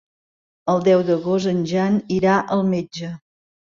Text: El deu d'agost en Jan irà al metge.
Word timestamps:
El 0.73 0.81
deu 0.87 1.05
d'agost 1.11 1.53
en 1.53 1.63
Jan 1.75 2.03
irà 2.19 2.43
al 2.59 2.69
metge. 2.77 3.17